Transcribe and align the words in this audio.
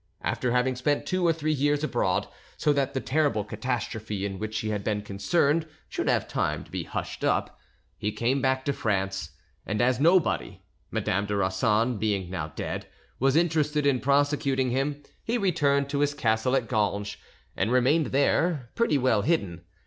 After 0.23 0.51
having 0.51 0.75
spent 0.75 1.05
two 1.05 1.27
or 1.27 1.31
three 1.31 1.51
years 1.53 1.83
abroad, 1.83 2.27
so 2.57 2.73
that 2.73 2.95
the 2.95 2.99
terrible 2.99 3.43
catastrophe 3.43 4.25
in 4.25 4.39
which 4.39 4.57
he 4.61 4.69
had 4.69 4.83
been 4.83 5.03
concerned 5.03 5.67
should 5.89 6.09
have 6.09 6.27
time 6.27 6.63
to 6.63 6.71
be 6.71 6.85
hushed 6.85 7.23
up, 7.23 7.59
he 7.99 8.11
came 8.11 8.41
back 8.41 8.65
to 8.65 8.73
France, 8.73 9.29
and 9.63 9.79
as 9.79 9.99
nobody—Madame 9.99 11.27
de 11.27 11.35
Rossan 11.35 11.99
being 11.99 12.31
now 12.31 12.47
dead—was 12.47 13.35
interested 13.35 13.85
in 13.85 13.99
prosecuting 13.99 14.71
him, 14.71 15.03
he 15.23 15.37
returned 15.37 15.87
to 15.91 15.99
his 15.99 16.15
castle 16.15 16.55
at 16.55 16.67
Ganges, 16.67 17.17
and 17.55 17.71
remained 17.71 18.07
there, 18.07 18.71
pretty 18.73 18.97
well 18.97 19.21
hidden. 19.21 19.61